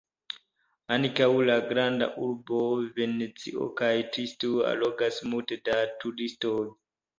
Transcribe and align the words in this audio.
Ankaŭ 0.95 1.27
la 1.49 1.57
grandaj 1.71 2.07
urboj 2.29 2.63
Venecio 2.97 3.69
kaj 3.83 3.91
Triesto 4.17 4.51
allogas 4.73 5.23
multe 5.31 5.61
da 5.71 5.79
turistoj. 6.03 6.59